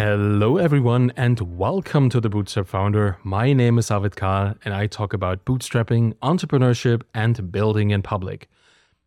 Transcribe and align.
Hello, 0.00 0.58
everyone, 0.58 1.12
and 1.16 1.58
welcome 1.58 2.08
to 2.08 2.20
the 2.20 2.30
Bootstrapped 2.30 2.68
Founder. 2.68 3.18
My 3.24 3.52
name 3.52 3.78
is 3.78 3.90
Arvid 3.90 4.14
Kahl, 4.14 4.54
and 4.64 4.72
I 4.72 4.86
talk 4.86 5.12
about 5.12 5.44
bootstrapping, 5.44 6.14
entrepreneurship, 6.22 7.02
and 7.14 7.50
building 7.50 7.90
in 7.90 8.02
public. 8.02 8.48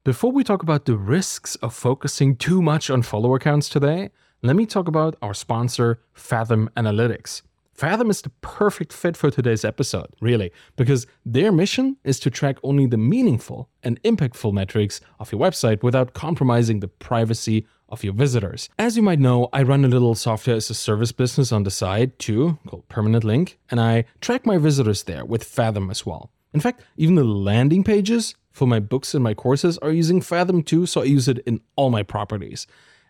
Before 0.04 0.34
we 0.34 0.44
talk 0.44 0.64
about 0.64 0.84
the 0.84 0.98
risks 0.98 1.56
of 1.56 1.74
focusing 1.74 2.36
too 2.36 2.62
much 2.62 2.90
on 2.90 3.04
follower 3.04 3.40
counts 3.40 3.70
today, 3.70 4.10
let 4.42 4.58
me 4.58 4.66
talk 4.66 4.90
about 4.90 5.16
our 5.22 5.34
sponsor, 5.34 6.02
Fathom 6.12 6.70
Analytics. 6.76 7.44
Fathom 7.74 8.10
is 8.10 8.22
the 8.22 8.30
perfect 8.42 8.92
fit 8.92 9.16
for 9.16 9.32
today's 9.32 9.64
episode, 9.64 10.14
really, 10.20 10.52
because 10.76 11.08
their 11.26 11.54
mission 11.54 11.96
is 12.04 12.20
to 12.20 12.30
track 12.30 12.58
only 12.64 12.86
the 12.86 12.98
meaningful 12.98 13.70
and 13.82 14.04
impactful 14.04 14.52
metrics 14.52 15.00
of 15.22 15.32
your 15.32 15.40
website 15.40 15.84
without 15.84 16.14
compromising 16.14 16.82
the 16.82 16.90
privacy 16.90 17.66
of 17.92 18.04
your 18.04 18.14
visitors. 18.14 18.70
As 18.80 18.96
you 18.96 19.04
might 19.04 19.20
know, 19.20 19.50
I 19.54 19.64
run 19.64 19.86
a 19.86 19.90
little 19.90 20.16
software 20.16 20.56
as 20.56 20.70
a 20.70 20.74
service 20.74 21.12
business 21.12 21.52
on 21.52 21.64
the 21.64 21.72
side 21.72 22.18
too, 22.18 22.58
called 22.68 22.88
Permanent 22.88 23.24
Link, 23.24 23.60
and 23.70 23.80
I 23.80 24.06
track 24.22 24.46
my 24.46 24.58
visitors 24.58 25.04
there 25.04 25.26
with 25.26 25.44
Fathom 25.44 25.92
as 25.92 26.06
well. 26.06 26.32
In 26.54 26.60
fact, 26.60 26.84
even 26.98 27.16
the 27.16 27.24
landing 27.24 27.84
pages 27.84 28.36
for 28.52 28.68
my 28.68 28.80
books 28.80 29.14
and 29.14 29.24
my 29.24 29.34
courses 29.34 29.78
are 29.78 29.92
using 29.92 30.22
Fathom 30.22 30.64
too, 30.64 30.86
so 30.86 31.02
I 31.02 31.06
use 31.06 31.28
it 31.28 31.40
in 31.40 31.62
all 31.76 31.90
my 31.90 32.04
properties. 32.04 32.68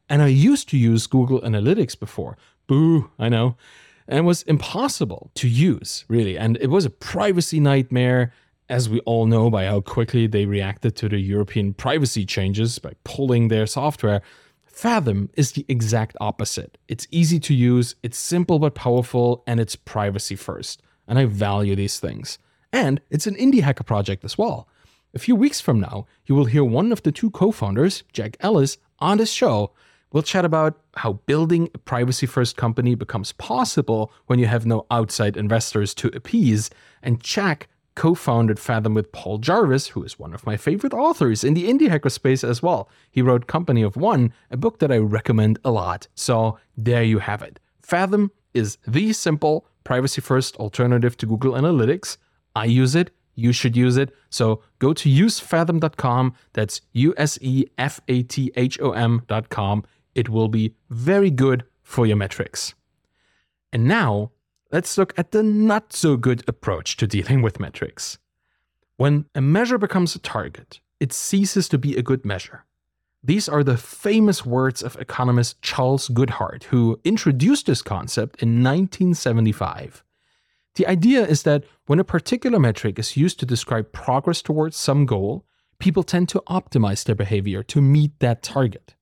And 0.10 0.22
I 0.22 0.28
used 0.28 0.70
to 0.70 0.78
use 0.78 1.08
Google 1.08 1.42
Analytics 1.42 2.00
before. 2.00 2.38
Boo, 2.68 3.10
I 3.18 3.30
know. 3.30 3.56
And 4.08 4.20
it 4.20 4.24
was 4.24 4.44
impossible 4.44 5.32
to 5.36 5.48
use, 5.48 6.06
really. 6.08 6.38
And 6.38 6.58
it 6.60 6.68
was 6.68 6.86
a 6.86 6.90
privacy 6.90 7.60
nightmare, 7.60 8.34
as 8.70 8.90
we 8.90 9.00
all 9.02 9.26
know 9.26 9.50
by 9.50 9.66
how 9.66 9.82
quickly 9.82 10.28
they 10.28 10.46
reacted 10.46 10.96
to 10.98 11.10
the 11.10 11.20
European 11.20 11.74
privacy 11.74 12.26
changes 12.26 12.78
by 12.78 12.94
pulling 13.04 13.48
their 13.48 13.66
software. 13.66 14.22
Fathom 14.72 15.30
is 15.36 15.52
the 15.52 15.66
exact 15.68 16.16
opposite. 16.22 16.78
It's 16.88 17.08
easy 17.12 17.40
to 17.42 17.54
use, 17.54 17.96
it's 18.04 18.18
simple 18.18 18.58
but 18.58 18.74
powerful, 18.74 19.44
and 19.46 19.60
it's 19.60 19.76
privacy 19.76 20.36
first. 20.36 20.82
And 21.08 21.20
I 21.20 21.26
value 21.26 21.76
these 21.76 22.00
things. 22.00 22.40
And 22.72 23.02
it's 23.10 23.28
an 23.28 23.36
indie 23.36 23.62
hacker 23.62 23.84
project 23.84 24.24
as 24.24 24.38
well. 24.38 24.68
A 25.14 25.20
few 25.20 25.36
weeks 25.36 25.60
from 25.60 25.80
now, 25.80 26.08
you 26.26 26.36
will 26.36 26.46
hear 26.46 26.64
one 26.64 26.92
of 26.92 27.04
the 27.04 27.12
two 27.12 27.30
co 27.32 27.52
founders, 27.52 28.04
Jack 28.14 28.38
Ellis, 28.40 28.78
on 29.00 29.18
this 29.18 29.32
show. 29.32 29.72
We'll 30.14 30.24
chat 30.24 30.46
about 30.46 30.80
how 30.96 31.14
building 31.14 31.70
a 31.74 31.78
privacy 31.78 32.26
first 32.26 32.56
company 32.56 32.96
becomes 32.96 33.34
possible 33.34 34.12
when 34.28 34.40
you 34.40 34.46
have 34.46 34.66
no 34.66 34.86
outside 34.90 35.38
investors 35.38 35.94
to 35.96 36.08
appease. 36.10 36.70
And 37.02 37.22
Jack 37.22 37.68
co 37.96 38.16
founded 38.16 38.60
Fathom 38.60 38.94
with 38.94 39.12
Paul 39.12 39.38
Jarvis, 39.38 39.88
who 39.88 40.04
is 40.04 40.20
one 40.20 40.34
of 40.34 40.46
my 40.46 40.58
favorite 40.58 40.94
authors 40.94 41.44
in 41.44 41.54
the 41.54 41.70
indie 41.70 41.90
hacker 41.90 42.10
space 42.10 42.44
as 42.44 42.62
well. 42.62 42.90
He 43.10 43.22
wrote 43.22 43.48
Company 43.48 43.82
of 43.82 43.96
One, 43.96 44.34
a 44.50 44.58
book 44.58 44.80
that 44.80 44.92
I 44.92 44.98
recommend 44.98 45.60
a 45.64 45.72
lot. 45.72 46.08
So 46.16 46.58
there 46.78 47.04
you 47.04 47.20
have 47.20 47.42
it. 47.42 47.60
Fathom 47.82 48.32
is 48.54 48.78
the 48.88 49.14
simple, 49.14 49.66
privacy 49.84 50.22
first 50.22 50.56
alternative 50.58 51.18
to 51.18 51.26
Google 51.26 51.54
Analytics. 51.54 52.18
I 52.56 52.66
use 52.66 52.96
it. 52.96 53.12
You 53.36 53.52
should 53.52 53.76
use 53.78 53.98
it. 53.98 54.14
So 54.30 54.62
go 54.80 54.94
to 54.94 55.10
usefathom.com. 55.10 56.36
That's 56.54 56.82
U 56.94 57.14
S 57.18 57.38
E 57.42 57.66
F 57.78 58.02
A 58.08 58.24
T 58.24 58.52
H 58.56 58.80
O 58.82 58.92
M.com. 58.92 59.84
It 60.16 60.30
will 60.30 60.50
be 60.50 60.76
very 60.90 61.32
good 61.32 61.64
for 61.82 62.06
your 62.06 62.18
metrics. 62.18 62.74
And 63.72 63.86
now 63.86 64.32
let's 64.72 64.98
look 64.98 65.14
at 65.18 65.32
the 65.32 65.44
not 65.44 65.94
so 65.94 66.18
good 66.18 66.44
approach 66.48 66.98
to 66.98 67.08
dealing 67.08 67.42
with 67.42 67.60
metrics. 67.60 68.18
When 68.98 69.26
a 69.36 69.42
measure 69.42 69.78
becomes 69.78 70.16
a 70.16 70.20
target, 70.20 70.80
it 71.00 71.12
ceases 71.14 71.68
to 71.70 71.78
be 71.78 71.96
a 71.96 72.04
good 72.04 72.26
measure. 72.26 72.66
These 73.24 73.48
are 73.48 73.64
the 73.64 73.78
famous 73.78 74.46
words 74.46 74.82
of 74.82 74.96
economist 75.00 75.62
Charles 75.62 76.10
Goodhart, 76.10 76.64
who 76.66 77.00
introduced 77.04 77.68
this 77.68 77.82
concept 77.82 78.42
in 78.42 78.64
1975. 78.64 80.04
The 80.76 80.88
idea 80.88 81.26
is 81.26 81.44
that 81.44 81.64
when 81.86 82.00
a 82.00 82.04
particular 82.04 82.60
metric 82.60 82.98
is 82.98 83.18
used 83.18 83.40
to 83.40 83.46
describe 83.46 83.92
progress 83.92 84.42
towards 84.42 84.78
some 84.78 85.06
goal, 85.06 85.46
people 85.80 86.04
tend 86.04 86.30
to 86.30 86.44
optimize 86.48 87.04
their 87.04 87.16
behavior 87.16 87.62
to 87.64 87.82
meet 87.82 88.20
that 88.20 88.42
target. 88.42 88.96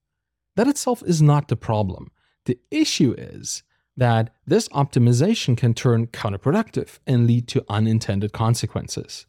That 0.56 0.68
itself 0.68 1.04
is 1.06 1.22
not 1.22 1.48
the 1.48 1.56
problem. 1.56 2.12
The 2.46 2.60
issue 2.72 3.14
is 3.18 3.64
that 4.00 4.34
this 4.48 4.68
optimization 4.70 5.56
can 5.56 5.74
turn 5.74 6.08
counterproductive 6.08 7.00
and 7.06 7.28
lead 7.28 7.48
to 7.50 7.66
unintended 7.70 8.34
consequences. 8.34 9.26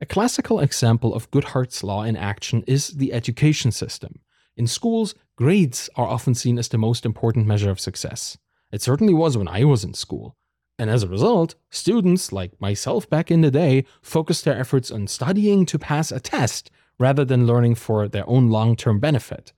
A 0.00 0.06
classical 0.06 0.60
example 0.60 1.14
of 1.14 1.30
Goodhart's 1.30 1.82
law 1.82 2.02
in 2.02 2.16
action 2.16 2.62
is 2.66 2.88
the 2.88 3.12
education 3.12 3.72
system. 3.72 4.20
In 4.56 4.66
schools, 4.66 5.14
grades 5.36 5.88
are 5.96 6.06
often 6.06 6.34
seen 6.34 6.58
as 6.58 6.68
the 6.68 6.78
most 6.78 7.06
important 7.06 7.46
measure 7.46 7.70
of 7.70 7.80
success. 7.80 8.36
It 8.72 8.82
certainly 8.82 9.14
was 9.14 9.38
when 9.38 9.48
I 9.48 9.64
was 9.64 9.84
in 9.84 9.94
school. 9.94 10.36
And 10.78 10.90
as 10.90 11.02
a 11.02 11.08
result, 11.08 11.54
students 11.70 12.32
like 12.32 12.60
myself 12.60 13.08
back 13.08 13.30
in 13.30 13.40
the 13.40 13.50
day 13.50 13.86
focused 14.02 14.44
their 14.44 14.58
efforts 14.58 14.90
on 14.90 15.06
studying 15.06 15.64
to 15.66 15.78
pass 15.78 16.12
a 16.12 16.20
test 16.20 16.70
rather 16.98 17.24
than 17.24 17.46
learning 17.46 17.76
for 17.76 18.08
their 18.08 18.28
own 18.28 18.50
long 18.50 18.76
term 18.76 19.00
benefit. 19.00 19.52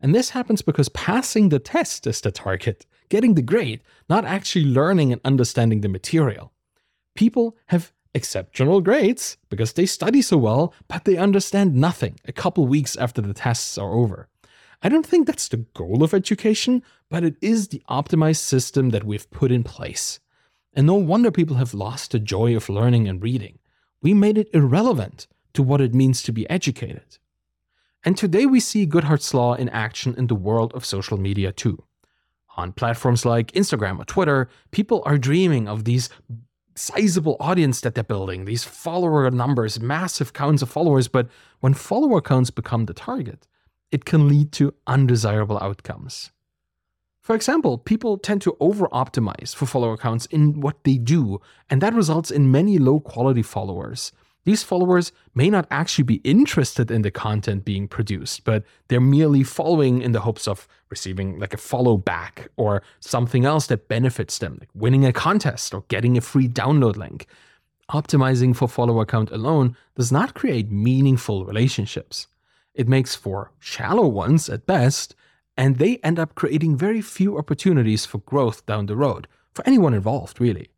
And 0.00 0.14
this 0.14 0.30
happens 0.30 0.62
because 0.62 0.88
passing 0.90 1.48
the 1.48 1.58
test 1.58 2.06
is 2.06 2.20
the 2.20 2.30
target, 2.30 2.86
getting 3.08 3.34
the 3.34 3.42
grade, 3.42 3.80
not 4.08 4.24
actually 4.24 4.64
learning 4.64 5.12
and 5.12 5.20
understanding 5.24 5.80
the 5.80 5.88
material. 5.88 6.52
People 7.14 7.56
have 7.66 7.92
exceptional 8.14 8.80
grades 8.80 9.36
because 9.48 9.72
they 9.72 9.86
study 9.86 10.22
so 10.22 10.36
well, 10.36 10.74
but 10.88 11.04
they 11.04 11.16
understand 11.16 11.74
nothing 11.74 12.18
a 12.26 12.32
couple 12.32 12.66
weeks 12.66 12.96
after 12.96 13.20
the 13.20 13.34
tests 13.34 13.78
are 13.78 13.92
over. 13.92 14.28
I 14.82 14.88
don't 14.88 15.06
think 15.06 15.26
that's 15.26 15.48
the 15.48 15.64
goal 15.74 16.02
of 16.04 16.14
education, 16.14 16.82
but 17.10 17.24
it 17.24 17.36
is 17.40 17.68
the 17.68 17.82
optimized 17.90 18.38
system 18.38 18.90
that 18.90 19.04
we've 19.04 19.30
put 19.30 19.50
in 19.50 19.64
place. 19.64 20.20
And 20.72 20.86
no 20.86 20.94
wonder 20.94 21.30
people 21.30 21.56
have 21.56 21.74
lost 21.74 22.12
the 22.12 22.20
joy 22.20 22.54
of 22.54 22.68
learning 22.68 23.08
and 23.08 23.22
reading. 23.22 23.58
We 24.00 24.14
made 24.14 24.38
it 24.38 24.50
irrelevant 24.54 25.26
to 25.54 25.62
what 25.62 25.80
it 25.80 25.94
means 25.94 26.22
to 26.22 26.32
be 26.32 26.48
educated. 26.48 27.18
And 28.04 28.16
today 28.16 28.46
we 28.46 28.60
see 28.60 28.86
Goodhart's 28.86 29.34
Law 29.34 29.54
in 29.54 29.68
action 29.70 30.14
in 30.16 30.28
the 30.28 30.36
world 30.36 30.72
of 30.74 30.86
social 30.86 31.18
media 31.18 31.50
too. 31.50 31.82
On 32.58 32.72
platforms 32.72 33.24
like 33.24 33.52
Instagram 33.52 34.00
or 34.00 34.04
Twitter, 34.04 34.48
people 34.72 35.00
are 35.06 35.16
dreaming 35.16 35.68
of 35.68 35.84
these 35.84 36.10
sizable 36.74 37.36
audience 37.38 37.80
that 37.82 37.94
they're 37.94 38.02
building, 38.02 38.46
these 38.46 38.64
follower 38.64 39.30
numbers, 39.30 39.78
massive 39.78 40.32
counts 40.32 40.60
of 40.60 40.68
followers. 40.68 41.06
But 41.06 41.28
when 41.60 41.72
follower 41.72 42.20
counts 42.20 42.50
become 42.50 42.86
the 42.86 42.94
target, 42.94 43.46
it 43.92 44.04
can 44.04 44.28
lead 44.28 44.50
to 44.52 44.74
undesirable 44.88 45.58
outcomes. 45.60 46.32
For 47.20 47.36
example, 47.36 47.78
people 47.78 48.18
tend 48.18 48.42
to 48.42 48.56
over 48.58 48.88
optimize 48.88 49.54
for 49.54 49.66
follower 49.66 49.96
counts 49.96 50.26
in 50.26 50.60
what 50.60 50.82
they 50.82 50.98
do, 50.98 51.40
and 51.70 51.80
that 51.80 51.94
results 51.94 52.28
in 52.28 52.50
many 52.50 52.76
low 52.78 52.98
quality 52.98 53.42
followers. 53.42 54.10
These 54.44 54.62
followers 54.62 55.12
may 55.34 55.50
not 55.50 55.66
actually 55.70 56.04
be 56.04 56.22
interested 56.24 56.90
in 56.90 57.02
the 57.02 57.10
content 57.10 57.64
being 57.64 57.86
produced, 57.86 58.44
but 58.44 58.64
they're 58.88 59.00
merely 59.00 59.42
following 59.42 60.00
in 60.00 60.12
the 60.12 60.20
hopes 60.20 60.48
of 60.48 60.66
receiving 60.88 61.38
like 61.38 61.52
a 61.52 61.58
follow 61.58 61.96
back 61.96 62.48
or 62.56 62.82
something 63.00 63.44
else 63.44 63.66
that 63.66 63.88
benefits 63.88 64.38
them, 64.38 64.56
like 64.60 64.70
winning 64.74 65.04
a 65.04 65.12
contest 65.12 65.74
or 65.74 65.84
getting 65.88 66.16
a 66.16 66.22
free 66.22 66.48
download 66.48 66.96
link. 66.96 67.26
Optimizing 67.90 68.54
for 68.54 68.68
follower 68.68 69.04
count 69.04 69.30
alone 69.30 69.76
does 69.96 70.12
not 70.12 70.34
create 70.34 70.70
meaningful 70.70 71.44
relationships. 71.44 72.26
It 72.74 72.88
makes 72.88 73.14
for 73.14 73.50
shallow 73.58 74.06
ones 74.06 74.48
at 74.48 74.66
best, 74.66 75.14
and 75.56 75.76
they 75.76 75.96
end 75.98 76.18
up 76.18 76.34
creating 76.34 76.76
very 76.76 77.02
few 77.02 77.36
opportunities 77.36 78.06
for 78.06 78.18
growth 78.18 78.64
down 78.66 78.86
the 78.86 78.96
road 78.96 79.26
for 79.52 79.66
anyone 79.66 79.94
involved, 79.94 80.40
really. 80.40 80.70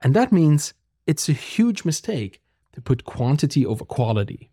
And 0.00 0.14
that 0.14 0.30
means 0.30 0.74
it's 1.06 1.28
a 1.28 1.32
huge 1.32 1.84
mistake 1.84 2.40
to 2.78 2.82
put 2.82 3.04
quantity 3.04 3.66
over 3.66 3.84
quality. 3.84 4.50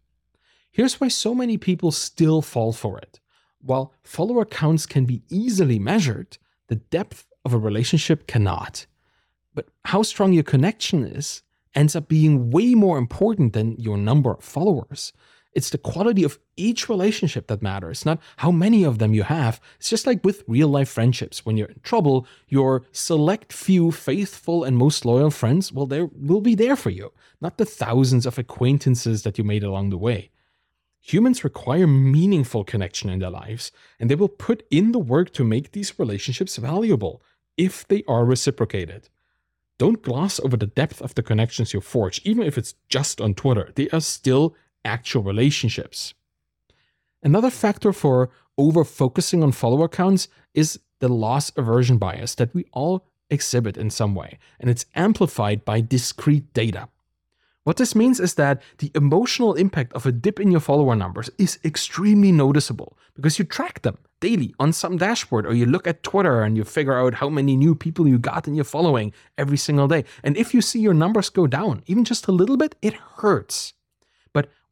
Here's 0.72 1.00
why 1.00 1.10
so 1.10 1.36
many 1.36 1.58
people 1.58 1.92
still 1.92 2.42
fall 2.42 2.74
for 2.74 2.98
it. 2.98 3.20
While 3.62 3.94
follower 4.04 4.46
counts 4.46 4.86
can 4.86 5.06
be 5.06 5.22
easily 5.30 5.80
measured, 5.80 6.38
the 6.68 6.76
depth 6.76 7.28
of 7.46 7.54
a 7.54 7.60
relationship 7.60 8.28
cannot. 8.28 8.88
But 9.54 9.68
how 9.86 10.02
strong 10.02 10.34
your 10.34 10.44
connection 10.44 11.06
is 11.06 11.44
ends 11.76 11.96
up 11.96 12.08
being 12.08 12.50
way 12.50 12.74
more 12.74 12.98
important 12.98 13.54
than 13.54 13.78
your 13.78 13.98
number 13.98 14.32
of 14.32 14.44
followers. 14.44 15.14
It's 15.56 15.70
the 15.70 15.78
quality 15.78 16.24
of 16.26 16.38
each 16.58 16.90
relationship 16.90 17.48
that 17.48 17.62
matters, 17.62 18.06
not 18.06 18.20
how 18.38 18.52
many 18.52 18.84
of 18.84 19.00
them 19.00 19.14
you 19.14 19.24
have. 19.24 19.62
It's 19.78 19.90
just 19.90 20.06
like 20.06 20.24
with 20.24 20.44
real 20.48 20.68
life 20.68 20.90
friendships. 20.90 21.46
When 21.46 21.56
you're 21.56 21.70
in 21.70 21.80
trouble, 21.82 22.28
your 22.50 22.84
select 22.92 23.54
few 23.54 23.92
faithful 23.92 24.66
and 24.66 24.78
most 24.78 25.06
loyal 25.06 25.32
friends, 25.32 25.72
well, 25.72 25.86
they 25.86 26.02
will 26.02 26.42
be 26.42 26.56
there 26.56 26.76
for 26.76 26.90
you, 26.90 27.14
not 27.40 27.58
the 27.58 27.66
thousands 27.66 28.26
of 28.26 28.38
acquaintances 28.38 29.24
that 29.24 29.38
you 29.38 29.46
made 29.46 29.64
along 29.64 29.92
the 29.92 29.98
way. 29.98 30.30
Humans 31.00 31.44
require 31.44 31.88
meaningful 31.88 32.64
connection 32.64 33.10
in 33.10 33.20
their 33.20 33.30
lives, 33.30 33.72
and 34.00 34.10
they 34.10 34.16
will 34.16 34.28
put 34.28 34.66
in 34.70 34.92
the 34.92 35.00
work 35.00 35.32
to 35.34 35.44
make 35.44 35.72
these 35.72 35.98
relationships 35.98 36.58
valuable 36.58 37.22
if 37.56 37.88
they 37.88 38.04
are 38.08 38.26
reciprocated. 38.26 39.08
Don't 39.78 40.02
gloss 40.02 40.40
over 40.40 40.58
the 40.58 40.66
depth 40.66 41.02
of 41.02 41.16
the 41.16 41.24
connections 41.24 41.74
you 41.74 41.82
forge, 41.82 42.22
even 42.26 42.44
if 42.44 42.58
it's 42.58 42.76
just 42.90 43.22
on 43.22 43.34
Twitter. 43.34 43.72
They 43.76 43.88
are 43.90 44.02
still 44.02 44.56
actual 44.86 45.24
relationships. 45.24 46.14
Another 47.24 47.50
factor 47.50 47.92
for 47.92 48.30
over 48.58 48.84
focusing 48.84 49.44
on 49.44 49.52
follower 49.52 49.88
counts 49.88 50.28
is 50.54 50.80
the 51.00 51.10
loss 51.10 51.52
aversion 51.58 51.98
bias 51.98 52.36
that 52.36 52.54
we 52.54 52.66
all 52.72 53.06
exhibit 53.30 53.78
in 53.78 53.90
some 53.90 54.16
way, 54.16 54.38
and 54.60 54.70
it's 54.70 54.86
amplified 54.96 55.66
by 55.66 55.82
discrete 55.82 56.54
data. 56.54 56.88
What 57.64 57.78
this 57.78 57.96
means 57.96 58.20
is 58.20 58.36
that 58.36 58.62
the 58.78 58.92
emotional 58.94 59.56
impact 59.56 59.92
of 59.94 60.06
a 60.06 60.12
dip 60.12 60.40
in 60.40 60.52
your 60.52 60.60
follower 60.60 60.96
numbers 60.96 61.32
is 61.40 61.58
extremely 61.66 62.32
noticeable 62.32 62.96
because 63.16 63.40
you 63.40 63.46
track 63.46 63.82
them 63.82 63.98
daily 64.20 64.54
on 64.60 64.72
some 64.72 64.98
dashboard 64.98 65.48
or 65.48 65.54
you 65.56 65.66
look 65.66 65.88
at 65.88 66.04
Twitter 66.04 66.44
and 66.44 66.56
you 66.56 66.64
figure 66.64 67.00
out 67.00 67.16
how 67.16 67.28
many 67.28 67.58
new 67.58 67.74
people 67.74 68.08
you 68.08 68.20
got 68.20 68.48
in 68.48 68.54
your 68.54 68.66
following 68.66 69.12
every 69.36 69.58
single 69.58 69.88
day. 69.88 70.06
And 70.24 70.38
if 70.38 70.54
you 70.54 70.62
see 70.62 70.80
your 70.80 70.94
numbers 70.94 71.30
go 71.30 71.48
down, 71.48 71.82
even 71.88 72.04
just 72.06 72.28
a 72.28 72.32
little 72.32 72.56
bit, 72.56 72.76
it 72.84 72.94
hurts. 72.94 73.74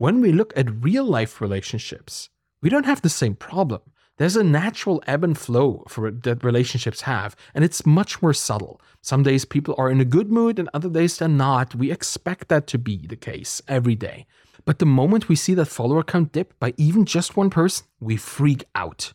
When 0.04 0.20
we 0.20 0.34
look 0.34 0.52
at 0.58 0.84
real 0.84 1.06
life 1.06 1.40
relationships, 1.40 2.28
we 2.62 2.70
don't 2.70 2.86
have 2.86 3.02
the 3.02 3.08
same 3.08 3.36
problem. 3.36 3.80
There's 4.18 4.36
a 4.36 4.44
natural 4.44 5.02
ebb 5.08 5.24
and 5.24 5.38
flow 5.38 5.86
for 5.88 6.12
that 6.12 6.44
relationships 6.44 7.04
have, 7.04 7.38
and 7.56 7.64
it's 7.64 7.86
much 7.86 8.22
more 8.22 8.34
subtle. 8.34 8.82
Some 9.00 9.24
days 9.24 9.46
people 9.46 9.76
are 9.78 9.90
in 9.90 10.02
a 10.02 10.14
good 10.16 10.30
mood, 10.30 10.60
and 10.60 10.70
other 10.74 10.90
days 10.90 11.18
they're 11.18 11.30
not. 11.30 11.74
We 11.74 11.90
expect 11.90 12.50
that 12.50 12.68
to 12.68 12.78
be 12.78 13.08
the 13.08 13.16
case 13.16 13.62
every 13.66 13.96
day. 13.96 14.26
But 14.66 14.80
the 14.80 14.86
moment 14.86 15.30
we 15.30 15.38
see 15.38 15.54
that 15.54 15.68
follower 15.68 16.04
count 16.04 16.34
dip 16.34 16.60
by 16.60 16.74
even 16.76 17.06
just 17.06 17.38
one 17.38 17.50
person, 17.50 17.88
we 18.02 18.18
freak 18.18 18.66
out. 18.76 19.14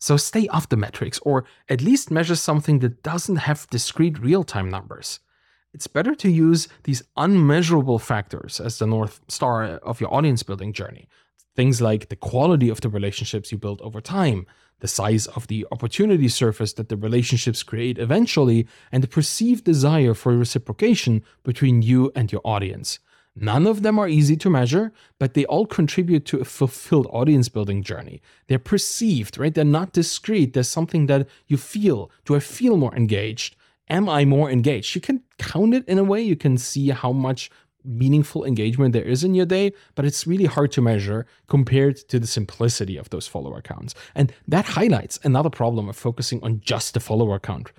So 0.00 0.16
stay 0.16 0.48
off 0.48 0.70
the 0.70 0.78
metrics, 0.78 1.18
or 1.18 1.44
at 1.68 1.82
least 1.82 2.10
measure 2.10 2.36
something 2.36 2.78
that 2.78 3.02
doesn't 3.02 3.44
have 3.44 3.68
discrete 3.68 4.18
real 4.18 4.42
time 4.42 4.70
numbers. 4.70 5.20
It's 5.74 5.88
better 5.88 6.14
to 6.14 6.30
use 6.30 6.68
these 6.84 7.02
unmeasurable 7.16 7.98
factors 7.98 8.60
as 8.60 8.78
the 8.78 8.86
North 8.86 9.20
Star 9.26 9.64
of 9.64 10.00
your 10.00 10.14
audience 10.14 10.44
building 10.44 10.72
journey. 10.72 11.08
Things 11.56 11.82
like 11.82 12.08
the 12.08 12.16
quality 12.16 12.68
of 12.68 12.80
the 12.80 12.88
relationships 12.88 13.50
you 13.50 13.58
build 13.58 13.80
over 13.82 14.00
time, 14.00 14.46
the 14.78 14.86
size 14.86 15.26
of 15.26 15.48
the 15.48 15.66
opportunity 15.72 16.28
surface 16.28 16.72
that 16.74 16.90
the 16.90 16.96
relationships 16.96 17.64
create 17.64 17.98
eventually, 17.98 18.68
and 18.92 19.02
the 19.02 19.08
perceived 19.08 19.64
desire 19.64 20.14
for 20.14 20.36
reciprocation 20.36 21.24
between 21.42 21.82
you 21.82 22.12
and 22.14 22.30
your 22.30 22.42
audience. 22.44 23.00
None 23.34 23.66
of 23.66 23.82
them 23.82 23.98
are 23.98 24.06
easy 24.08 24.36
to 24.36 24.50
measure, 24.50 24.92
but 25.18 25.34
they 25.34 25.44
all 25.46 25.66
contribute 25.66 26.24
to 26.26 26.38
a 26.38 26.44
fulfilled 26.44 27.08
audience 27.10 27.48
building 27.48 27.82
journey. 27.82 28.22
They're 28.46 28.60
perceived, 28.60 29.38
right? 29.38 29.52
They're 29.52 29.64
not 29.64 29.92
discrete. 29.92 30.52
There's 30.52 30.68
something 30.68 31.06
that 31.06 31.26
you 31.48 31.56
feel. 31.56 32.12
Do 32.24 32.36
I 32.36 32.38
feel 32.38 32.76
more 32.76 32.94
engaged? 32.94 33.56
Am 33.88 34.08
I 34.08 34.24
more 34.24 34.50
engaged? 34.50 34.94
You 34.94 35.00
can 35.00 35.22
count 35.38 35.74
it 35.74 35.86
in 35.86 35.98
a 35.98 36.04
way. 36.04 36.22
You 36.22 36.36
can 36.36 36.56
see 36.56 36.88
how 36.88 37.12
much 37.12 37.50
meaningful 37.84 38.44
engagement 38.44 38.94
there 38.94 39.04
is 39.04 39.24
in 39.24 39.34
your 39.34 39.44
day, 39.46 39.72
but 39.94 40.04
it's 40.06 40.26
really 40.26 40.46
hard 40.46 40.72
to 40.72 40.80
measure 40.80 41.26
compared 41.48 41.96
to 42.08 42.18
the 42.18 42.26
simplicity 42.26 42.96
of 42.96 43.10
those 43.10 43.26
follower 43.26 43.60
counts. 43.60 43.94
And 44.14 44.32
that 44.48 44.64
highlights 44.64 45.20
another 45.22 45.50
problem 45.50 45.88
of 45.88 45.96
focusing 45.96 46.42
on 46.42 46.60
just 46.60 46.94
the 46.94 47.00
follower 47.00 47.38
count. 47.38 47.72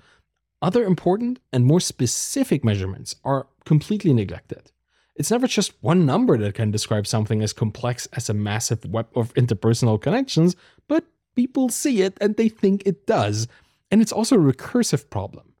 Other 0.62 0.84
important 0.84 1.40
and 1.52 1.66
more 1.66 1.80
specific 1.80 2.64
measurements 2.64 3.16
are 3.24 3.48
completely 3.64 4.12
neglected. 4.12 4.70
It's 5.16 5.30
never 5.30 5.46
just 5.46 5.72
one 5.82 6.06
number 6.06 6.36
that 6.38 6.54
can 6.54 6.70
describe 6.70 7.06
something 7.06 7.42
as 7.42 7.52
complex 7.52 8.06
as 8.12 8.28
a 8.28 8.34
massive 8.34 8.84
web 8.84 9.08
of 9.16 9.34
interpersonal 9.34 10.00
connections, 10.00 10.56
but 10.88 11.04
people 11.34 11.68
see 11.68 12.02
it 12.02 12.16
and 12.20 12.36
they 12.36 12.48
think 12.48 12.82
it 12.86 13.06
does. 13.06 13.48
And 13.90 14.02
it's 14.02 14.12
also 14.12 14.36
a 14.36 14.52
recursive 14.52 15.08
problem. 15.10 15.54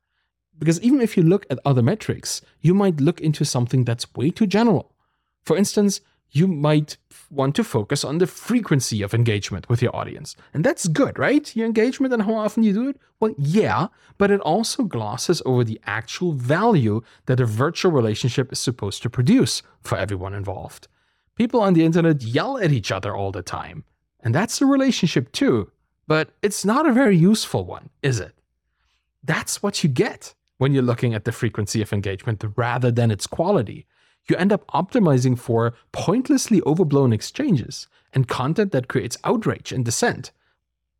Because 0.58 0.80
even 0.80 1.00
if 1.00 1.16
you 1.16 1.22
look 1.22 1.46
at 1.50 1.58
other 1.64 1.82
metrics, 1.82 2.40
you 2.60 2.74
might 2.74 3.00
look 3.00 3.20
into 3.20 3.44
something 3.44 3.84
that's 3.84 4.14
way 4.14 4.30
too 4.30 4.46
general. 4.46 4.92
For 5.44 5.56
instance, 5.56 6.00
you 6.30 6.46
might 6.46 6.96
want 7.30 7.54
to 7.56 7.64
focus 7.64 8.04
on 8.04 8.18
the 8.18 8.26
frequency 8.26 9.02
of 9.02 9.14
engagement 9.14 9.68
with 9.68 9.80
your 9.80 9.94
audience. 9.94 10.36
And 10.52 10.64
that's 10.64 10.88
good, 10.88 11.18
right? 11.18 11.54
Your 11.54 11.66
engagement 11.66 12.12
and 12.12 12.22
how 12.22 12.34
often 12.34 12.62
you 12.62 12.72
do 12.72 12.88
it? 12.88 13.00
Well, 13.20 13.34
yeah, 13.38 13.88
but 14.18 14.30
it 14.30 14.40
also 14.40 14.84
glosses 14.84 15.40
over 15.46 15.64
the 15.64 15.80
actual 15.86 16.32
value 16.32 17.02
that 17.26 17.40
a 17.40 17.46
virtual 17.46 17.92
relationship 17.92 18.52
is 18.52 18.58
supposed 18.58 19.02
to 19.02 19.10
produce 19.10 19.62
for 19.82 19.96
everyone 19.96 20.34
involved. 20.34 20.88
People 21.36 21.60
on 21.60 21.74
the 21.74 21.84
internet 21.84 22.22
yell 22.22 22.58
at 22.58 22.72
each 22.72 22.90
other 22.90 23.14
all 23.14 23.32
the 23.32 23.42
time. 23.42 23.84
And 24.20 24.34
that's 24.34 24.60
a 24.60 24.66
relationship 24.66 25.32
too. 25.32 25.70
But 26.06 26.30
it's 26.42 26.64
not 26.64 26.86
a 26.86 26.92
very 26.92 27.16
useful 27.16 27.64
one, 27.64 27.90
is 28.02 28.20
it? 28.20 28.34
That's 29.22 29.62
what 29.62 29.82
you 29.82 29.90
get 29.90 30.34
when 30.58 30.72
you're 30.72 30.82
looking 30.82 31.14
at 31.14 31.24
the 31.24 31.32
frequency 31.32 31.82
of 31.82 31.92
engagement 31.92 32.44
rather 32.56 32.90
than 32.90 33.10
its 33.10 33.26
quality. 33.26 33.86
You 34.28 34.36
end 34.36 34.52
up 34.52 34.66
optimizing 34.68 35.38
for 35.38 35.74
pointlessly 35.92 36.60
overblown 36.66 37.12
exchanges 37.12 37.86
and 38.12 38.26
content 38.26 38.72
that 38.72 38.88
creates 38.88 39.18
outrage 39.24 39.72
and 39.72 39.84
dissent 39.84 40.32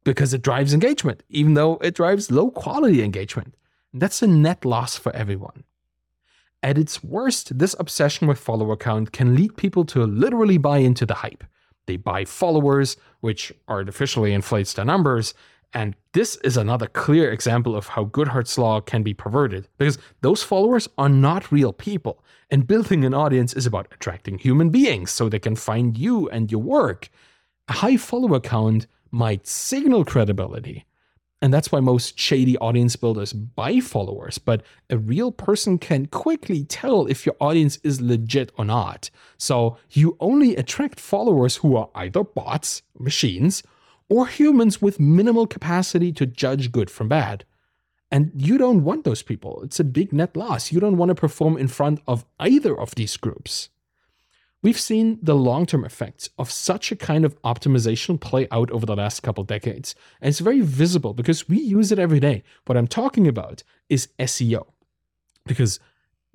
because 0.05 0.33
it 0.33 0.43
drives 0.43 0.73
engagement, 0.73 1.25
even 1.29 1.55
though 1.55 1.79
it 1.79 1.95
drives 1.95 2.31
low 2.31 2.51
quality 2.51 3.03
engagement. 3.03 3.57
And 3.93 4.01
that's 4.01 4.23
a 4.23 4.27
net 4.29 4.65
loss 4.65 4.97
for 4.97 5.15
everyone. 5.17 5.65
At 6.63 6.79
its 6.79 7.03
worst, 7.03 7.59
this 7.59 7.75
obsession 7.79 8.29
with 8.29 8.39
follower 8.39 8.77
count 8.77 9.13
can 9.13 9.35
lead 9.35 9.57
people 9.57 9.85
to 9.87 10.05
literally 10.05 10.59
buy 10.59 10.79
into 10.79 11.07
the 11.07 11.15
hype. 11.15 11.45
They 11.87 11.97
buy 11.97 12.25
followers, 12.25 12.97
which 13.21 13.53
artificially 13.69 14.33
inflates 14.33 14.75
their 14.75 14.85
numbers, 14.85 15.35
and 15.77 15.95
this 16.15 16.37
is 16.37 16.57
another 16.57 16.87
clear 16.87 17.31
example 17.31 17.77
of 17.77 17.89
how 17.89 18.07
Goodhart's 18.07 18.57
law 18.57 18.81
can 18.81 19.03
be 19.03 19.13
perverted, 19.13 19.69
because 19.77 19.99
those 20.23 20.43
followers 20.43 20.89
are 20.97 21.11
not 21.11 21.53
real 21.53 21.71
people, 21.71 22.25
and 22.51 22.67
building 22.67 23.05
an 23.05 23.13
audience 23.13 23.53
is 23.53 23.67
about 23.67 23.89
attracting 23.93 24.39
human 24.39 24.71
beings 24.71 25.11
so 25.11 25.29
they 25.29 25.39
can 25.39 25.55
find 25.55 25.99
you 25.99 26.31
and 26.31 26.51
your 26.51 26.63
work. 26.63 27.11
A 27.69 27.75
high 27.75 27.99
follower 27.99 28.41
count 28.41 28.87
might 29.11 29.47
signal 29.47 30.07
credibility, 30.07 30.87
and 31.43 31.53
that's 31.53 31.71
why 31.71 31.81
most 31.81 32.19
shady 32.19 32.57
audience 32.57 32.97
builders 32.97 33.35
buy 33.35 33.79
followers, 33.81 34.39
but 34.39 34.63
a 34.89 34.97
real 34.97 35.31
person 35.31 35.77
can 35.77 36.07
quickly 36.07 36.65
tell 36.65 37.07
if 37.07 37.27
your 37.27 37.37
audience 37.39 37.79
is 37.85 38.01
legit 38.01 38.51
or 38.57 38.65
not. 38.65 39.11
So 39.37 39.77
you 39.91 40.17
only 40.21 40.57
attract 40.57 40.99
followers 40.99 41.57
who 41.57 41.77
are 41.77 41.91
either 41.95 42.25
bots, 42.25 42.81
machines, 42.99 43.63
or 44.09 44.27
humans 44.27 44.81
with 44.81 45.01
minimal 45.01 45.47
capacity 45.47 46.13
to 46.13 46.27
judge 46.27 46.73
good 46.73 46.91
from 46.91 47.09
bad. 47.09 47.45
And 48.11 48.31
you 48.35 48.57
don't 48.57 48.85
want 48.85 49.05
those 49.05 49.23
people. 49.23 49.63
It's 49.63 49.81
a 49.81 49.85
big 49.85 50.13
net 50.13 50.37
loss. 50.37 50.71
You 50.71 50.79
don't 50.79 50.97
want 50.97 51.09
to 51.11 51.15
perform 51.15 51.57
in 51.57 51.69
front 51.69 52.01
of 52.07 52.25
either 52.39 52.79
of 52.79 52.95
these 52.95 53.17
groups. 53.17 53.69
We've 54.63 54.79
seen 54.79 55.19
the 55.23 55.35
long 55.35 55.67
term 55.67 55.85
effects 55.85 56.31
of 56.39 56.51
such 56.51 56.91
a 56.91 56.97
kind 56.97 57.25
of 57.25 57.41
optimization 57.43 58.21
play 58.21 58.49
out 58.51 58.71
over 58.71 58.87
the 58.87 58.97
last 58.97 59.23
couple 59.23 59.45
decades. 59.45 59.95
And 60.21 60.29
it's 60.29 60.41
very 60.41 60.61
visible 60.61 61.15
because 61.15 61.49
we 61.49 61.61
use 61.61 61.93
it 61.93 61.99
every 61.99 62.21
day. 62.21 62.43
What 62.65 62.77
I'm 62.77 62.89
talking 62.89 63.29
about 63.29 63.63
is 63.89 64.09
SEO. 64.19 64.67
Because 65.45 65.79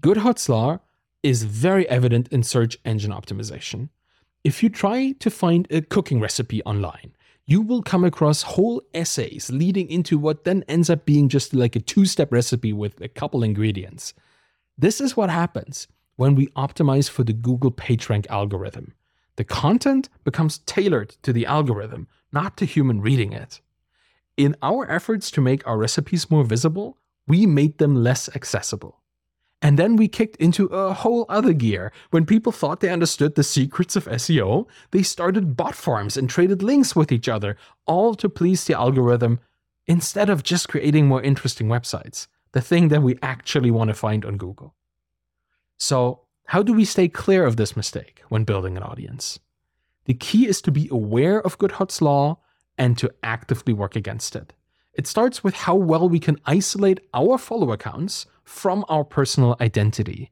Goodhart's 0.01 0.47
law 0.47 0.79
is 1.23 1.43
very 1.43 1.87
evident 1.89 2.27
in 2.29 2.43
search 2.43 2.77
engine 2.85 3.11
optimization. 3.11 3.89
If 4.43 4.63
you 4.63 4.69
try 4.69 5.11
to 5.19 5.29
find 5.29 5.67
a 5.69 5.81
cooking 5.81 6.19
recipe 6.19 6.63
online, 6.63 7.13
you 7.45 7.61
will 7.61 7.81
come 7.81 8.03
across 8.03 8.43
whole 8.43 8.81
essays 8.93 9.49
leading 9.51 9.89
into 9.89 10.17
what 10.17 10.43
then 10.43 10.63
ends 10.67 10.89
up 10.89 11.05
being 11.05 11.27
just 11.27 11.53
like 11.53 11.75
a 11.75 11.79
two 11.79 12.05
step 12.05 12.31
recipe 12.31 12.71
with 12.71 13.01
a 13.01 13.07
couple 13.07 13.43
ingredients. 13.43 14.13
This 14.77 15.01
is 15.01 15.17
what 15.17 15.29
happens 15.29 15.87
when 16.15 16.35
we 16.35 16.47
optimize 16.49 17.09
for 17.09 17.23
the 17.23 17.33
Google 17.33 17.71
PageRank 17.71 18.27
algorithm. 18.27 18.93
The 19.35 19.43
content 19.43 20.09
becomes 20.23 20.59
tailored 20.59 21.09
to 21.23 21.33
the 21.33 21.45
algorithm, 21.45 22.07
not 22.31 22.57
to 22.57 22.65
human 22.65 23.01
reading 23.01 23.33
it. 23.33 23.59
In 24.37 24.55
our 24.61 24.89
efforts 24.89 25.31
to 25.31 25.41
make 25.41 25.65
our 25.67 25.77
recipes 25.77 26.29
more 26.31 26.43
visible, 26.43 26.97
we 27.27 27.45
made 27.45 27.77
them 27.77 27.95
less 27.95 28.29
accessible. 28.35 29.00
And 29.61 29.77
then 29.77 29.95
we 29.95 30.07
kicked 30.07 30.37
into 30.37 30.65
a 30.67 30.93
whole 30.93 31.25
other 31.29 31.53
gear. 31.53 31.91
When 32.09 32.25
people 32.25 32.51
thought 32.51 32.79
they 32.79 32.89
understood 32.89 33.35
the 33.35 33.43
secrets 33.43 33.95
of 33.95 34.05
SEO, 34.05 34.67
they 34.89 35.03
started 35.03 35.55
bot 35.55 35.75
farms 35.75 36.17
and 36.17 36.29
traded 36.29 36.63
links 36.63 36.95
with 36.95 37.11
each 37.11 37.29
other, 37.29 37.57
all 37.85 38.15
to 38.15 38.27
please 38.27 38.65
the 38.65 38.73
algorithm 38.73 39.39
instead 39.85 40.29
of 40.29 40.43
just 40.43 40.69
creating 40.69 41.07
more 41.07 41.21
interesting 41.21 41.67
websites, 41.67 42.27
the 42.53 42.61
thing 42.61 42.87
that 42.87 43.03
we 43.03 43.19
actually 43.21 43.69
want 43.69 43.89
to 43.89 43.93
find 43.93 44.25
on 44.25 44.37
Google. 44.37 44.73
So, 45.77 46.21
how 46.45 46.63
do 46.63 46.73
we 46.73 46.85
stay 46.85 47.07
clear 47.07 47.45
of 47.45 47.55
this 47.55 47.77
mistake 47.77 48.23
when 48.29 48.43
building 48.43 48.75
an 48.77 48.83
audience? 48.83 49.39
The 50.05 50.13
key 50.15 50.47
is 50.47 50.61
to 50.63 50.71
be 50.71 50.89
aware 50.91 51.41
of 51.41 51.57
Goodhart's 51.59 52.01
law 52.01 52.39
and 52.77 52.97
to 52.97 53.13
actively 53.23 53.73
work 53.73 53.95
against 53.95 54.35
it. 54.35 54.53
It 54.93 55.07
starts 55.07 55.43
with 55.43 55.53
how 55.53 55.75
well 55.75 56.09
we 56.09 56.19
can 56.19 56.41
isolate 56.45 56.99
our 57.13 57.37
follow 57.37 57.71
accounts 57.71 58.25
from 58.43 58.85
our 58.89 59.03
personal 59.03 59.55
identity. 59.61 60.31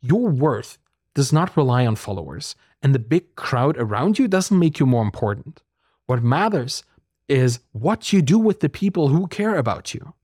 Your 0.00 0.28
worth 0.28 0.78
does 1.14 1.32
not 1.32 1.56
rely 1.56 1.86
on 1.86 1.96
followers, 1.96 2.54
and 2.82 2.94
the 2.94 2.98
big 2.98 3.34
crowd 3.36 3.76
around 3.78 4.18
you 4.18 4.28
doesn't 4.28 4.58
make 4.58 4.78
you 4.78 4.86
more 4.86 5.02
important. 5.02 5.62
What 6.06 6.22
matters 6.22 6.84
is 7.28 7.60
what 7.72 8.12
you 8.12 8.22
do 8.22 8.38
with 8.38 8.60
the 8.60 8.68
people 8.68 9.08
who 9.08 9.26
care 9.26 9.56
about 9.56 9.94
you. 9.94 10.14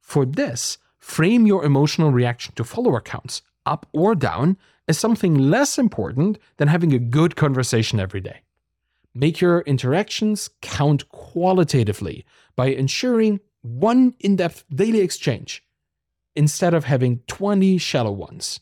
For 0.00 0.24
this, 0.24 0.78
frame 0.98 1.46
your 1.46 1.64
emotional 1.64 2.12
reaction 2.12 2.54
to 2.56 2.64
follower 2.64 3.00
counts, 3.00 3.42
up 3.64 3.88
or 3.92 4.14
down, 4.14 4.56
as 4.86 4.98
something 4.98 5.34
less 5.34 5.78
important 5.78 6.38
than 6.58 6.68
having 6.68 6.92
a 6.92 6.98
good 6.98 7.34
conversation 7.34 7.98
every 7.98 8.20
day. 8.20 8.42
Make 9.14 9.40
your 9.40 9.60
interactions 9.62 10.50
count 10.60 11.08
qualitatively 11.08 12.24
by 12.54 12.66
ensuring 12.66 13.40
one 13.62 14.14
in 14.20 14.36
depth 14.36 14.64
daily 14.72 15.00
exchange 15.00 15.65
instead 16.36 16.74
of 16.74 16.84
having 16.84 17.20
20 17.26 17.78
shallow 17.78 18.12
ones. 18.12 18.60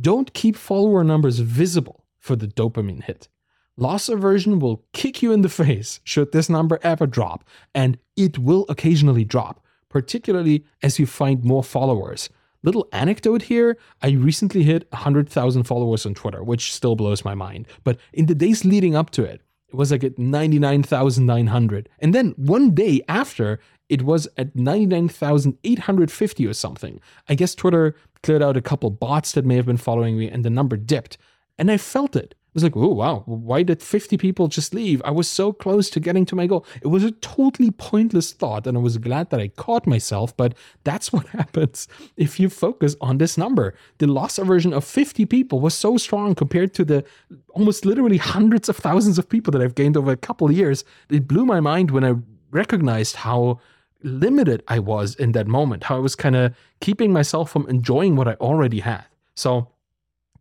Don't 0.00 0.32
keep 0.32 0.56
follower 0.56 1.04
numbers 1.04 1.40
visible 1.40 2.04
for 2.18 2.36
the 2.36 2.46
dopamine 2.46 3.02
hit. 3.02 3.28
Loss 3.76 4.08
aversion 4.08 4.58
will 4.58 4.84
kick 4.92 5.22
you 5.22 5.32
in 5.32 5.40
the 5.40 5.48
face 5.48 6.00
should 6.04 6.32
this 6.32 6.48
number 6.48 6.78
ever 6.82 7.06
drop, 7.06 7.44
and 7.74 7.98
it 8.16 8.38
will 8.38 8.66
occasionally 8.68 9.24
drop, 9.24 9.64
particularly 9.88 10.64
as 10.82 10.98
you 10.98 11.06
find 11.06 11.44
more 11.44 11.64
followers. 11.64 12.28
Little 12.62 12.88
anecdote 12.92 13.42
here 13.42 13.78
I 14.02 14.10
recently 14.10 14.62
hit 14.64 14.86
100,000 14.90 15.62
followers 15.64 16.04
on 16.04 16.14
Twitter, 16.14 16.44
which 16.44 16.74
still 16.74 16.94
blows 16.94 17.24
my 17.24 17.34
mind. 17.34 17.66
But 17.84 17.98
in 18.12 18.26
the 18.26 18.34
days 18.34 18.64
leading 18.64 18.94
up 18.94 19.10
to 19.10 19.24
it, 19.24 19.40
it 19.68 19.74
was 19.74 19.90
like 19.92 20.04
at 20.04 20.18
99,900. 20.18 21.88
And 22.00 22.14
then 22.14 22.34
one 22.36 22.74
day 22.74 23.00
after, 23.08 23.60
it 23.90 24.02
was 24.02 24.28
at 24.36 24.54
99,850 24.56 26.46
or 26.46 26.52
something. 26.52 27.00
I 27.28 27.34
guess 27.34 27.54
Twitter 27.54 27.94
cleared 28.22 28.42
out 28.42 28.56
a 28.56 28.62
couple 28.62 28.90
bots 28.90 29.32
that 29.32 29.44
may 29.44 29.56
have 29.56 29.66
been 29.66 29.76
following 29.76 30.18
me, 30.18 30.28
and 30.28 30.44
the 30.44 30.50
number 30.50 30.76
dipped. 30.76 31.18
And 31.58 31.70
I 31.70 31.76
felt 31.76 32.16
it 32.16 32.34
I 32.50 32.54
was 32.54 32.64
like, 32.64 32.76
oh, 32.76 32.88
wow, 32.88 33.22
why 33.26 33.62
did 33.62 33.80
50 33.80 34.16
people 34.16 34.48
just 34.48 34.74
leave? 34.74 35.00
I 35.04 35.12
was 35.12 35.30
so 35.30 35.52
close 35.52 35.88
to 35.90 36.00
getting 36.00 36.26
to 36.26 36.34
my 36.34 36.48
goal. 36.48 36.66
It 36.82 36.88
was 36.88 37.04
a 37.04 37.12
totally 37.12 37.70
pointless 37.70 38.32
thought, 38.32 38.66
and 38.66 38.76
I 38.76 38.80
was 38.80 38.98
glad 38.98 39.30
that 39.30 39.38
I 39.38 39.46
caught 39.46 39.86
myself, 39.86 40.36
but 40.36 40.56
that's 40.82 41.12
what 41.12 41.28
happens 41.28 41.86
if 42.16 42.40
you 42.40 42.48
focus 42.48 42.96
on 43.00 43.18
this 43.18 43.38
number. 43.38 43.76
The 43.98 44.08
loss 44.08 44.36
aversion 44.36 44.72
of 44.72 44.84
50 44.84 45.26
people 45.26 45.60
was 45.60 45.74
so 45.74 45.96
strong 45.96 46.34
compared 46.34 46.74
to 46.74 46.84
the 46.84 47.04
almost 47.50 47.84
literally 47.84 48.16
hundreds 48.16 48.68
of 48.68 48.76
thousands 48.76 49.16
of 49.16 49.28
people 49.28 49.52
that 49.52 49.62
I've 49.62 49.76
gained 49.76 49.96
over 49.96 50.10
a 50.10 50.16
couple 50.16 50.48
of 50.48 50.56
years. 50.56 50.82
It 51.08 51.28
blew 51.28 51.46
my 51.46 51.60
mind 51.60 51.92
when 51.92 52.04
I 52.04 52.14
recognized 52.50 53.14
how 53.14 53.60
limited 54.02 54.62
I 54.68 54.78
was 54.78 55.14
in 55.14 55.32
that 55.32 55.46
moment, 55.46 55.84
how 55.84 55.96
I 55.96 56.00
was 56.00 56.14
kind 56.14 56.36
of 56.36 56.54
keeping 56.80 57.12
myself 57.12 57.50
from 57.50 57.68
enjoying 57.68 58.16
what 58.16 58.28
I 58.28 58.34
already 58.34 58.80
had. 58.80 59.04
So 59.34 59.68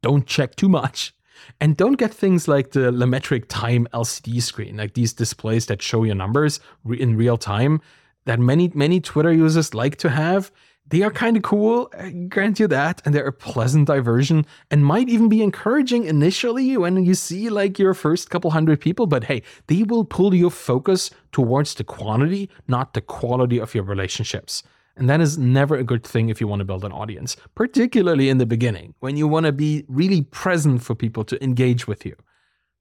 don't 0.02 0.26
check 0.26 0.56
too 0.56 0.70
much 0.70 1.14
and 1.60 1.76
don't 1.76 1.98
get 1.98 2.14
things 2.14 2.48
like 2.48 2.72
the 2.72 2.92
LaMetric 2.92 3.46
Time 3.48 3.88
LCD 3.94 4.42
screen, 4.42 4.78
like 4.78 4.94
these 4.94 5.14
displays 5.14 5.66
that 5.68 5.82
show 5.82 6.04
your 6.04 6.16
numbers 6.16 6.60
in 6.90 7.18
real 7.18 7.38
time 7.38 7.82
that 8.26 8.40
many, 8.40 8.72
many 8.74 9.00
Twitter 9.00 9.32
users 9.32 9.74
like 9.74 9.96
to 9.98 10.10
have. 10.10 10.52
They 10.90 11.04
are 11.04 11.12
kind 11.12 11.38
of 11.38 11.44
cool, 11.44 11.92
I 11.98 12.10
grant 12.10 12.60
you 12.60 12.68
that, 12.68 13.02
and 13.06 13.14
they're 13.14 13.28
a 13.28 13.32
pleasant 13.32 13.88
diversion 13.88 14.46
and 14.72 14.84
might 14.84 15.08
even 15.08 15.30
be 15.30 15.44
encouraging 15.44 16.06
initially 16.06 16.76
when 16.78 17.06
you 17.06 17.14
see 17.14 17.50
like 17.50 17.78
your 17.78 17.94
first 17.94 18.32
couple 18.32 18.50
hundred 18.50 18.82
people. 18.82 19.06
But 19.06 19.26
hey, 19.26 19.44
they 19.68 19.84
will 19.84 20.04
pull 20.04 20.34
your 20.34 20.50
focus 20.50 21.12
towards 21.32 21.76
the 21.76 21.84
quantity, 21.84 22.50
not 22.68 22.94
the 22.94 23.02
quality 23.02 23.60
of 23.60 23.76
your 23.76 23.84
relationships. 23.84 24.64
And 24.96 25.08
that 25.10 25.22
is 25.22 25.38
never 25.38 25.76
a 25.76 25.84
good 25.84 26.04
thing 26.04 26.30
if 26.30 26.42
you 26.42 26.48
want 26.48 26.60
to 26.60 26.66
build 26.66 26.84
an 26.84 26.92
audience, 26.92 27.38
particularly 27.54 28.28
in 28.28 28.40
the 28.40 28.46
beginning 28.48 28.96
when 29.00 29.16
you 29.16 29.28
want 29.28 29.46
to 29.46 29.52
be 29.52 29.86
really 29.88 30.24
present 30.24 30.82
for 30.82 30.96
people 30.96 31.24
to 31.26 31.42
engage 31.44 31.88
with 31.88 32.06
you. 32.06 32.16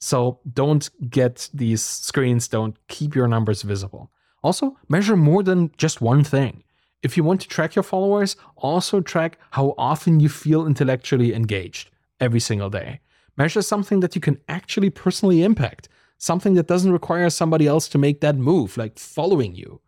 So 0.00 0.40
don't 0.50 0.88
get 1.10 1.50
these 1.52 1.84
screens, 1.84 2.48
don't 2.48 2.76
keep 2.88 3.14
your 3.14 3.28
numbers 3.28 3.62
visible. 3.62 4.10
Also, 4.42 4.76
measure 4.88 5.16
more 5.16 5.42
than 5.42 5.72
just 5.76 6.00
one 6.00 6.24
thing. 6.24 6.64
If 7.02 7.16
you 7.16 7.24
want 7.24 7.40
to 7.42 7.48
track 7.48 7.74
your 7.74 7.82
followers, 7.82 8.36
also 8.56 9.00
track 9.00 9.38
how 9.52 9.74
often 9.78 10.20
you 10.20 10.28
feel 10.28 10.66
intellectually 10.66 11.34
engaged 11.34 11.90
every 12.20 12.40
single 12.40 12.70
day. 12.70 13.00
Measure 13.36 13.62
something 13.62 14.00
that 14.00 14.14
you 14.14 14.20
can 14.20 14.38
actually 14.48 14.90
personally 14.90 15.42
impact, 15.42 15.88
something 16.18 16.54
that 16.54 16.66
doesn't 16.66 16.92
require 16.92 17.30
somebody 17.30 17.66
else 17.66 17.88
to 17.88 17.98
make 17.98 18.20
that 18.20 18.36
move, 18.36 18.76
like 18.76 18.98
following 18.98 19.54
you 19.54 19.80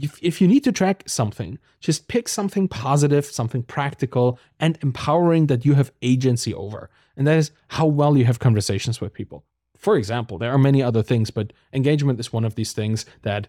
if, 0.00 0.18
if 0.22 0.40
you 0.40 0.48
need 0.48 0.64
to 0.64 0.72
track 0.72 1.04
something, 1.06 1.58
just 1.80 2.08
pick 2.08 2.28
something 2.28 2.68
positive, 2.68 3.24
something 3.24 3.62
practical, 3.62 4.38
and 4.58 4.78
empowering 4.82 5.46
that 5.46 5.64
you 5.64 5.74
have 5.74 5.92
agency 6.02 6.54
over. 6.54 6.90
And 7.16 7.26
that 7.26 7.38
is 7.38 7.52
how 7.68 7.86
well 7.86 8.16
you 8.16 8.24
have 8.24 8.38
conversations 8.38 9.00
with 9.00 9.12
people. 9.12 9.44
For 9.76 9.96
example, 9.96 10.38
there 10.38 10.52
are 10.52 10.58
many 10.58 10.82
other 10.82 11.02
things, 11.02 11.30
but 11.30 11.52
engagement 11.72 12.18
is 12.18 12.32
one 12.32 12.44
of 12.44 12.54
these 12.54 12.72
things 12.72 13.04
that 13.22 13.48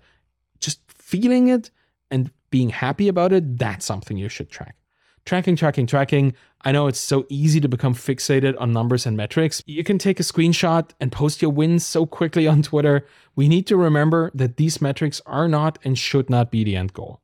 just 0.60 0.80
feeling 0.92 1.48
it 1.48 1.72
and 2.12 2.32
being 2.50 2.70
happy 2.70 3.08
about 3.08 3.34
it, 3.34 3.58
that's 3.58 3.86
something 3.86 4.18
you 4.18 4.30
should 4.30 4.50
track. 4.50 4.76
Tracking, 5.26 5.56
tracking, 5.56 5.88
tracking. 5.88 6.34
I 6.62 6.72
know 6.72 6.88
it's 6.88 7.00
so 7.00 7.26
easy 7.30 7.60
to 7.60 7.68
become 7.68 7.96
fixated 7.96 8.60
on 8.60 8.72
numbers 8.72 9.08
and 9.08 9.18
metrics. 9.18 9.64
You 9.66 9.84
can 9.84 9.98
take 9.98 10.20
a 10.20 10.24
screenshot 10.24 10.92
and 11.00 11.12
post 11.12 11.42
your 11.42 11.52
wins 11.52 11.84
so 11.84 12.06
quickly 12.06 12.48
on 12.48 12.62
Twitter. 12.62 13.08
We 13.36 13.48
need 13.48 13.66
to 13.68 13.78
remember 13.78 14.32
that 14.36 14.58
these 14.58 14.82
metrics 14.82 15.22
are 15.26 15.48
not 15.48 15.80
and 15.84 15.98
should 15.98 16.30
not 16.30 16.52
be 16.52 16.64
the 16.64 16.76
end 16.76 16.94
goal. 16.94 17.22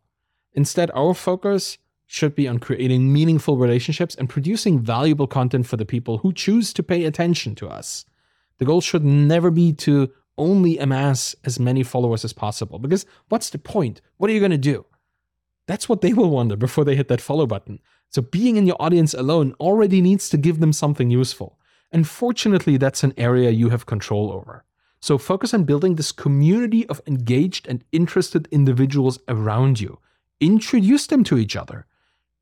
Instead, 0.54 0.90
our 0.96 1.14
focus 1.14 1.78
should 2.08 2.36
be 2.36 2.48
on 2.48 2.58
creating 2.58 3.14
meaningful 3.14 3.56
relationships 3.56 4.16
and 4.16 4.28
producing 4.28 4.80
valuable 4.80 5.28
content 5.28 5.66
for 5.66 5.78
the 5.78 5.86
people 5.86 6.18
who 6.18 6.34
choose 6.34 6.74
to 6.74 6.84
pay 6.84 7.06
attention 7.06 7.56
to 7.56 7.70
us. 7.70 8.04
The 8.58 8.66
goal 8.66 8.82
should 8.82 9.06
never 9.06 9.50
be 9.50 9.74
to 9.74 10.12
only 10.38 10.78
amass 10.78 11.36
as 11.46 11.60
many 11.60 11.84
followers 11.84 12.26
as 12.26 12.34
possible 12.34 12.80
because 12.80 13.06
what's 13.30 13.50
the 13.50 13.60
point? 13.60 14.02
What 14.18 14.30
are 14.30 14.34
you 14.34 14.40
going 14.40 14.52
to 14.52 14.58
do? 14.58 14.86
That's 15.68 15.88
what 15.88 16.02
they 16.02 16.14
will 16.14 16.30
wonder 16.30 16.56
before 16.56 16.84
they 16.84 16.96
hit 16.96 17.08
that 17.08 17.22
follow 17.22 17.46
button. 17.46 17.80
So 18.10 18.22
being 18.22 18.58
in 18.58 18.68
your 18.68 18.76
audience 18.80 19.14
alone 19.14 19.54
already 19.60 20.02
needs 20.02 20.30
to 20.30 20.38
give 20.38 20.60
them 20.60 20.74
something 20.74 21.10
useful. 21.10 21.58
And 21.92 22.08
fortunately, 22.08 22.78
that's 22.78 23.04
an 23.04 23.14
area 23.18 23.52
you 23.52 23.70
have 23.70 23.86
control 23.86 24.32
over. 24.32 24.64
So 25.02 25.18
focus 25.18 25.54
on 25.54 25.64
building 25.64 25.96
this 25.96 26.12
community 26.12 26.86
of 26.88 27.02
engaged 27.08 27.68
and 27.68 27.84
interested 27.92 28.48
individuals 28.52 29.20
around 29.28 29.80
you. 29.80 30.00
Introduce 30.40 31.08
them 31.08 31.24
to 31.26 31.38
each 31.38 31.56
other. 31.56 31.86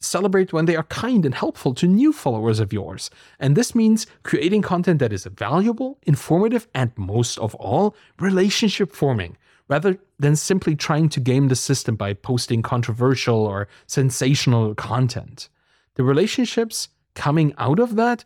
Celebrate 0.01 0.53
when 0.53 0.65
they 0.65 0.75
are 0.75 0.83
kind 0.83 1.25
and 1.25 1.35
helpful 1.35 1.73
to 1.73 1.87
new 1.87 2.13
followers 2.13 2.59
of 2.59 2.71
yours. 2.71 3.09
And 3.39 3.55
this 3.55 3.75
means 3.75 4.07
creating 4.23 4.61
content 4.61 4.99
that 4.99 5.13
is 5.13 5.25
valuable, 5.25 5.99
informative, 6.03 6.67
and 6.73 6.91
most 6.97 7.37
of 7.37 7.53
all, 7.55 7.95
relationship 8.19 8.93
forming 8.93 9.37
rather 9.69 9.97
than 10.17 10.35
simply 10.35 10.75
trying 10.75 11.07
to 11.09 11.19
game 11.19 11.47
the 11.47 11.55
system 11.55 11.95
by 11.95 12.13
posting 12.13 12.61
controversial 12.61 13.45
or 13.45 13.67
sensational 13.87 14.75
content. 14.75 15.47
The 15.95 16.03
relationships 16.03 16.89
coming 17.13 17.53
out 17.57 17.79
of 17.79 17.95
that 17.95 18.25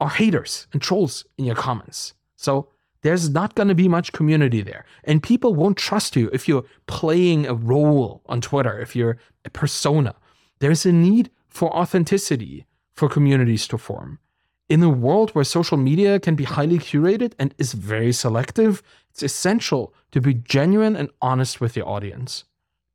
are 0.00 0.10
haters 0.10 0.66
and 0.72 0.82
trolls 0.82 1.24
in 1.38 1.44
your 1.44 1.54
comments. 1.54 2.14
So 2.36 2.68
there's 3.02 3.30
not 3.30 3.54
going 3.54 3.68
to 3.68 3.74
be 3.74 3.88
much 3.88 4.12
community 4.12 4.62
there. 4.62 4.84
And 5.04 5.22
people 5.22 5.54
won't 5.54 5.76
trust 5.76 6.16
you 6.16 6.28
if 6.32 6.48
you're 6.48 6.64
playing 6.86 7.46
a 7.46 7.54
role 7.54 8.22
on 8.26 8.40
Twitter, 8.40 8.80
if 8.80 8.96
you're 8.96 9.18
a 9.44 9.50
persona. 9.50 10.14
There's 10.58 10.84
a 10.84 10.92
need 10.92 11.30
for 11.48 11.74
authenticity 11.76 12.66
for 12.94 13.08
communities 13.08 13.68
to 13.68 13.78
form. 13.78 14.18
In 14.68 14.82
a 14.82 14.88
world 14.88 15.30
where 15.30 15.44
social 15.44 15.76
media 15.76 16.18
can 16.18 16.36
be 16.36 16.44
highly 16.44 16.78
curated 16.78 17.34
and 17.38 17.54
is 17.58 17.74
very 17.74 18.12
selective, 18.12 18.82
it's 19.10 19.22
essential 19.22 19.92
to 20.12 20.22
be 20.22 20.34
genuine 20.34 20.96
and 20.96 21.10
honest 21.20 21.60
with 21.60 21.76
your 21.76 21.86
audience. 21.86 22.44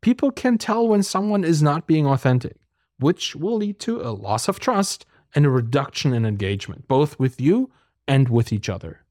People 0.01 0.31
can 0.31 0.57
tell 0.57 0.87
when 0.87 1.03
someone 1.03 1.43
is 1.43 1.61
not 1.61 1.85
being 1.85 2.07
authentic, 2.07 2.57
which 2.97 3.35
will 3.35 3.57
lead 3.57 3.79
to 3.81 4.01
a 4.01 4.09
loss 4.09 4.47
of 4.47 4.59
trust 4.59 5.05
and 5.35 5.45
a 5.45 5.49
reduction 5.49 6.11
in 6.11 6.25
engagement, 6.25 6.87
both 6.87 7.19
with 7.19 7.39
you 7.39 7.69
and 8.07 8.29
with 8.29 8.51
each 8.51 8.67
other. 8.67 9.01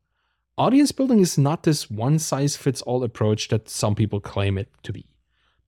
Audience 0.56 0.90
building 0.90 1.20
is 1.20 1.38
not 1.38 1.62
this 1.62 1.88
one 1.88 2.18
size 2.18 2.56
fits 2.56 2.82
all 2.82 3.04
approach 3.04 3.46
that 3.48 3.68
some 3.68 3.94
people 3.94 4.18
claim 4.18 4.58
it 4.58 4.68
to 4.82 4.92
be. 4.92 5.06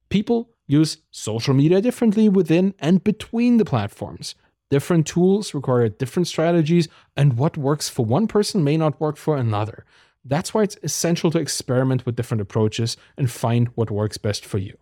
People 0.09 0.51
use 0.67 0.99
social 1.13 1.55
media 1.55 1.81
differently 1.81 2.29
within 2.29 2.75
and 2.81 3.05
between 3.05 3.59
the 3.59 3.65
platforms. 3.65 4.35
Different 4.71 5.07
tools 5.07 5.53
require 5.53 5.89
different 5.89 6.29
strategies, 6.29 6.89
and 7.17 7.37
what 7.37 7.57
works 7.57 7.89
for 7.89 8.07
one 8.07 8.27
person 8.27 8.63
may 8.63 8.77
not 8.77 9.01
work 9.01 9.17
for 9.17 9.37
another. 9.37 9.85
That's 10.25 10.55
why 10.55 10.63
it's 10.63 10.79
essential 10.83 11.31
to 11.33 11.39
experiment 11.39 12.07
with 12.07 12.17
different 12.17 12.41
approaches 12.41 12.97
and 13.17 13.31
find 13.31 13.69
what 13.75 13.91
works 13.91 14.17
best 14.17 14.45
for 14.45 14.59
you. 14.59 14.77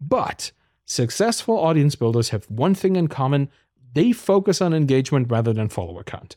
But 0.00 0.52
successful 0.84 1.58
audience 1.58 1.96
builders 1.96 2.28
have 2.28 2.44
one 2.50 2.74
thing 2.74 2.96
in 2.96 3.08
common 3.08 3.48
they 3.94 4.12
focus 4.12 4.62
on 4.62 4.72
engagement 4.72 5.30
rather 5.30 5.52
than 5.52 5.68
follower 5.68 6.02
count. 6.02 6.36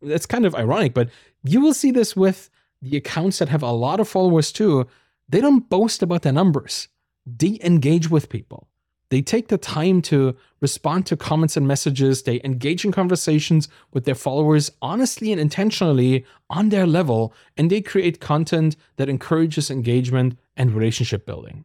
That's 0.00 0.24
kind 0.24 0.46
of 0.46 0.54
ironic, 0.54 0.94
but 0.94 1.10
you 1.44 1.60
will 1.60 1.74
see 1.74 1.90
this 1.90 2.16
with 2.16 2.48
the 2.80 2.96
accounts 2.96 3.38
that 3.38 3.50
have 3.50 3.62
a 3.62 3.70
lot 3.70 4.00
of 4.00 4.08
followers 4.08 4.50
too. 4.50 4.86
They 5.28 5.42
don't 5.42 5.68
boast 5.68 6.02
about 6.02 6.22
their 6.22 6.32
numbers, 6.32 6.88
they 7.26 7.58
engage 7.62 8.08
with 8.08 8.30
people. 8.30 8.69
They 9.10 9.22
take 9.22 9.48
the 9.48 9.58
time 9.58 10.02
to 10.02 10.36
respond 10.60 11.04
to 11.06 11.16
comments 11.16 11.56
and 11.56 11.66
messages. 11.66 12.22
They 12.22 12.40
engage 12.44 12.84
in 12.84 12.92
conversations 12.92 13.68
with 13.92 14.04
their 14.04 14.14
followers 14.14 14.70
honestly 14.80 15.32
and 15.32 15.40
intentionally 15.40 16.24
on 16.48 16.68
their 16.68 16.86
level, 16.86 17.34
and 17.56 17.68
they 17.70 17.80
create 17.80 18.20
content 18.20 18.76
that 18.96 19.08
encourages 19.08 19.70
engagement 19.70 20.38
and 20.56 20.72
relationship 20.72 21.26
building. 21.26 21.64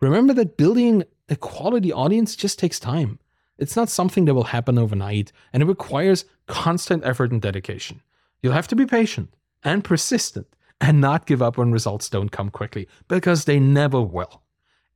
Remember 0.00 0.34
that 0.34 0.58
building 0.58 1.04
a 1.30 1.36
quality 1.36 1.90
audience 1.90 2.36
just 2.36 2.58
takes 2.58 2.78
time. 2.78 3.18
It's 3.56 3.76
not 3.76 3.88
something 3.88 4.26
that 4.26 4.34
will 4.34 4.44
happen 4.44 4.78
overnight, 4.78 5.32
and 5.52 5.62
it 5.62 5.66
requires 5.66 6.26
constant 6.46 7.02
effort 7.04 7.32
and 7.32 7.40
dedication. 7.40 8.02
You'll 8.42 8.52
have 8.52 8.68
to 8.68 8.76
be 8.76 8.84
patient 8.84 9.32
and 9.62 9.82
persistent 9.82 10.48
and 10.82 11.00
not 11.00 11.24
give 11.24 11.40
up 11.40 11.56
when 11.56 11.72
results 11.72 12.10
don't 12.10 12.28
come 12.30 12.50
quickly, 12.50 12.88
because 13.08 13.44
they 13.44 13.58
never 13.58 14.02
will. 14.02 14.42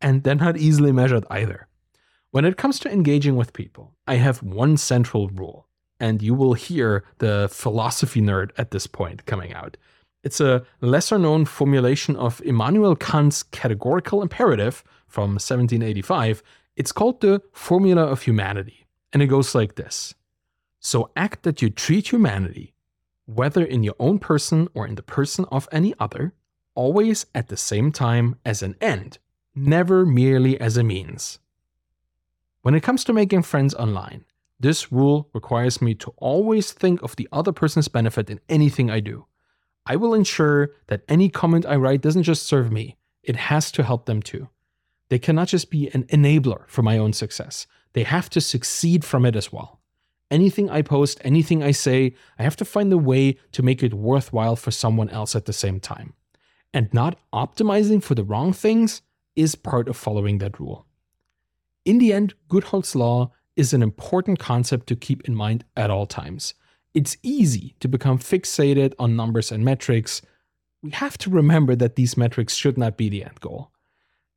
and 0.01 0.23
they're 0.23 0.35
not 0.35 0.57
easily 0.57 0.93
measured 0.93 1.25
either. 1.31 1.68
When 2.31 2.45
it 2.45 2.59
comes 2.59 2.79
to 2.81 2.93
engaging 2.93 3.37
with 3.37 3.55
people, 3.55 3.95
I 4.07 4.17
have 4.17 4.43
one 4.43 4.77
central 4.77 5.29
rule, 5.29 5.67
and 5.99 6.21
you 6.21 6.35
will 6.35 6.53
hear 6.53 7.05
the 7.19 7.49
philosophy 7.51 8.21
nerd 8.21 8.51
at 8.59 8.71
this 8.71 8.87
point 8.87 9.25
coming 9.25 9.55
out. 9.55 9.79
It's 10.23 10.39
a 10.39 10.67
lesser 10.83 11.19
known 11.19 11.47
formulation 11.47 12.17
of 12.17 12.43
Immanuel 12.45 12.97
Kant's 12.97 13.43
categorical 13.43 14.21
imperative 14.21 14.85
from 15.07 15.31
1785. 15.31 16.43
It's 16.77 16.93
called 16.93 17.23
the 17.23 17.41
Formula 17.53 18.03
of 18.03 18.23
Humanity, 18.23 18.87
and 19.11 19.23
it 19.23 19.29
goes 19.29 19.55
like 19.55 19.77
this 19.77 20.15
So 20.81 21.11
act 21.17 21.45
that 21.45 21.63
you 21.63 21.71
treat 21.71 22.13
humanity, 22.13 22.75
whether 23.25 23.65
in 23.65 23.83
your 23.83 23.97
own 23.99 24.19
person 24.19 24.69
or 24.75 24.87
in 24.87 24.97
the 24.97 25.03
person 25.03 25.47
of 25.51 25.67
any 25.73 25.95
other, 25.99 26.35
always 26.75 27.25
at 27.35 27.49
the 27.49 27.57
same 27.57 27.91
time 27.91 28.37
as 28.45 28.63
an 28.63 28.77
end, 28.83 29.17
never 29.55 30.05
merely 30.05 30.61
as 30.61 30.77
a 30.77 30.85
means. 30.85 31.39
When 32.63 32.75
it 32.75 32.83
comes 32.83 33.05
to 33.05 33.13
making 33.13 33.43
friends 33.43 33.75
online, 33.75 34.25
this 34.61 34.91
rule 34.91 35.29
requires 35.33 35.81
me 35.81 35.95
to 35.95 36.13
always 36.17 36.73
think 36.73 37.01
of 37.03 37.15
the 37.17 37.29
other 37.31 37.53
person's 37.53 37.89
benefit 37.89 38.29
in 38.29 38.41
anything 38.49 38.91
I 38.91 39.01
do. 39.01 39.27
I 39.87 39.97
will 39.97 40.13
ensure 40.13 40.73
that 40.89 41.05
any 41.09 41.29
comment 41.29 41.65
I 41.65 41.77
write 41.77 42.01
doesn't 42.01 42.25
just 42.25 42.43
serve 42.43 42.73
me, 42.73 42.97
it 43.23 43.37
has 43.37 43.71
to 43.73 43.85
help 43.85 44.07
them 44.07 44.21
too. 44.21 44.49
They 45.09 45.19
cannot 45.19 45.49
just 45.49 45.71
be 45.71 45.89
an 45.95 46.05
enabler 46.05 46.69
for 46.69 46.83
my 46.83 46.99
own 46.99 47.13
success, 47.13 47.67
they 47.93 48.03
have 48.03 48.29
to 48.31 48.41
succeed 48.41 49.05
from 49.05 49.25
it 49.25 49.37
as 49.37 49.53
well. 49.53 49.81
Anything 50.31 50.69
I 50.69 50.83
post, 50.83 51.21
anything 51.25 51.63
I 51.63 51.71
say, 51.71 52.15
I 52.39 52.43
have 52.43 52.57
to 52.57 52.65
find 52.65 52.93
a 52.93 52.99
way 52.99 53.39
to 53.53 53.63
make 53.63 53.83
it 53.83 53.95
worthwhile 53.95 54.57
for 54.57 54.71
someone 54.71 55.09
else 55.09 55.35
at 55.35 55.47
the 55.47 55.55
same 55.55 55.81
time. 55.81 56.13
And 56.75 56.93
not 56.93 57.19
optimizing 57.33 58.03
for 58.03 58.15
the 58.15 58.25
wrong 58.25 58.53
things 58.53 59.01
is 59.37 59.55
part 59.55 59.89
of 59.89 59.97
following 59.97 60.37
that 60.39 60.61
rule. 60.61 60.85
In 61.89 61.97
the 61.97 62.13
end, 62.13 62.35
Goodhart's 62.51 62.95
Law 62.95 63.33
is 63.57 63.73
an 63.73 63.83
important 63.83 64.39
concept 64.39 64.89
to 64.89 64.95
keep 64.95 65.27
in 65.27 65.35
mind 65.35 65.65
at 65.75 65.89
all 65.91 66.05
times. 66.05 66.53
It's 66.93 67.17
easy 67.23 67.77
to 67.81 67.89
become 67.89 68.19
fixated 68.19 68.93
on 68.99 69.17
numbers 69.17 69.51
and 69.51 69.65
metrics. 69.65 70.21
We 70.83 70.91
have 70.91 71.17
to 71.17 71.31
remember 71.31 71.75
that 71.77 71.97
these 71.97 72.15
metrics 72.15 72.55
should 72.55 72.77
not 72.77 72.99
be 72.99 73.09
the 73.09 73.25
end 73.25 73.41
goal. 73.41 73.71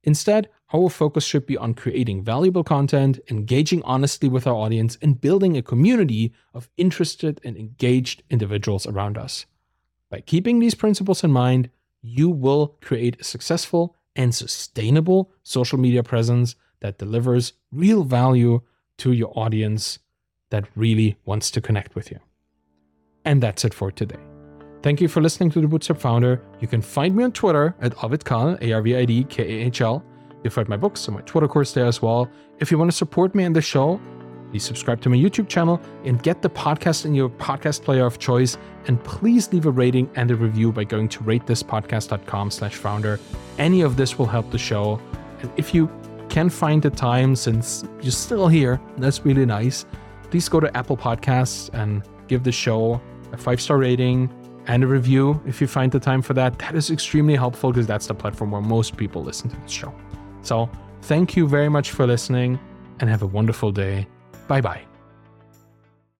Instead, 0.01 0.47
our 0.73 0.89
focus 0.89 1.25
should 1.25 1.45
be 1.45 1.57
on 1.57 1.73
creating 1.73 2.23
valuable 2.23 2.63
content, 2.63 3.19
engaging 3.29 3.83
honestly 3.83 4.29
with 4.29 4.47
our 4.47 4.55
audience, 4.55 4.97
and 5.01 5.19
building 5.19 5.57
a 5.57 5.61
community 5.61 6.31
of 6.53 6.69
interested 6.77 7.41
and 7.43 7.57
engaged 7.57 8.23
individuals 8.29 8.87
around 8.87 9.17
us. 9.17 9.45
By 10.09 10.21
keeping 10.21 10.59
these 10.59 10.73
principles 10.73 11.21
in 11.21 11.33
mind, 11.33 11.69
you 12.01 12.29
will 12.29 12.77
create 12.79 13.19
a 13.19 13.25
successful 13.25 13.97
and 14.15 14.33
sustainable 14.33 15.33
social 15.43 15.77
media 15.77 16.01
presence 16.01 16.55
that 16.81 16.97
delivers 16.97 17.53
real 17.71 18.03
value 18.03 18.61
to 18.97 19.11
your 19.13 19.31
audience 19.35 19.99
that 20.49 20.65
really 20.75 21.17
wants 21.25 21.49
to 21.51 21.61
connect 21.61 21.95
with 21.95 22.11
you. 22.11 22.19
And 23.25 23.41
that's 23.41 23.63
it 23.65 23.73
for 23.73 23.91
today. 23.91 24.19
Thank 24.83 24.99
you 24.99 25.07
for 25.07 25.21
listening 25.21 25.51
to 25.51 25.61
the 25.61 25.67
Bootstrapped 25.67 25.99
Founder. 25.99 26.41
You 26.59 26.67
can 26.67 26.81
find 26.81 27.15
me 27.15 27.23
on 27.23 27.31
Twitter 27.31 27.75
at 27.81 28.03
Ovid 28.03 28.29
Arvid 28.29 28.63
A-R-V-I-D 28.63 29.25
K-A-H-L. 29.25 30.03
You'll 30.43 30.51
find 30.51 30.67
my 30.67 30.77
books 30.77 31.07
and 31.07 31.15
my 31.15 31.21
Twitter 31.21 31.47
course 31.47 31.71
there 31.73 31.85
as 31.85 32.01
well. 32.01 32.29
If 32.59 32.71
you 32.71 32.79
want 32.79 32.89
to 32.89 32.97
support 32.97 33.35
me 33.35 33.43
in 33.43 33.53
the 33.53 33.61
show, 33.61 34.01
please 34.49 34.63
subscribe 34.63 34.99
to 35.01 35.09
my 35.09 35.15
YouTube 35.15 35.47
channel 35.47 35.79
and 36.03 36.21
get 36.23 36.41
the 36.41 36.49
podcast 36.49 37.05
in 37.05 37.13
your 37.13 37.29
podcast 37.29 37.83
player 37.83 38.07
of 38.07 38.17
choice. 38.17 38.57
And 38.87 39.01
please 39.03 39.53
leave 39.53 39.67
a 39.67 39.71
rating 39.71 40.09
and 40.15 40.31
a 40.31 40.35
review 40.35 40.71
by 40.71 40.83
going 40.83 41.09
to 41.09 41.19
ratethispodcast.com 41.19 42.49
slash 42.49 42.75
founder. 42.75 43.19
Any 43.59 43.81
of 43.81 43.97
this 43.97 44.17
will 44.17 44.25
help 44.25 44.49
the 44.49 44.57
show. 44.57 44.99
And 45.41 45.51
if 45.57 45.75
you 45.75 45.87
can 46.31 46.49
find 46.49 46.81
the 46.81 46.89
time 46.89 47.35
since 47.35 47.83
you're 48.01 48.11
still 48.11 48.47
here, 48.47 48.79
that's 48.97 49.23
really 49.25 49.45
nice. 49.45 49.85
Please 50.31 50.47
go 50.47 50.61
to 50.61 50.75
Apple 50.75 50.95
Podcasts 50.95 51.69
and 51.73 52.03
give 52.29 52.43
the 52.43 52.53
show 52.53 53.01
a 53.33 53.37
five 53.37 53.59
star 53.59 53.77
rating 53.77 54.29
and 54.67 54.83
a 54.83 54.87
review 54.87 55.41
if 55.45 55.59
you 55.59 55.67
find 55.67 55.91
the 55.91 55.99
time 55.99 56.21
for 56.21 56.33
that. 56.33 56.57
That 56.59 56.73
is 56.73 56.89
extremely 56.89 57.35
helpful 57.35 57.71
because 57.71 57.85
that's 57.85 58.07
the 58.07 58.15
platform 58.15 58.51
where 58.51 58.61
most 58.61 58.95
people 58.95 59.21
listen 59.21 59.49
to 59.49 59.57
this 59.57 59.71
show. 59.71 59.93
So, 60.41 60.69
thank 61.01 61.35
you 61.35 61.47
very 61.47 61.69
much 61.69 61.91
for 61.91 62.07
listening 62.07 62.57
and 62.99 63.09
have 63.09 63.23
a 63.23 63.27
wonderful 63.27 63.71
day. 63.73 64.07
Bye 64.47 64.61
bye. 64.61 64.90